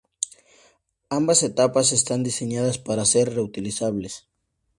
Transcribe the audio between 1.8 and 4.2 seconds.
están diseñadas para ser reutilizables.